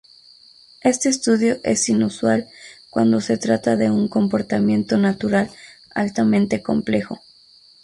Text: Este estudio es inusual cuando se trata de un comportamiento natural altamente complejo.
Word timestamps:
Este 0.81 1.09
estudio 1.09 1.59
es 1.63 1.87
inusual 1.87 2.47
cuando 2.89 3.21
se 3.21 3.37
trata 3.37 3.75
de 3.75 3.91
un 3.91 4.07
comportamiento 4.07 4.97
natural 4.97 5.51
altamente 5.93 6.63
complejo. 6.63 7.21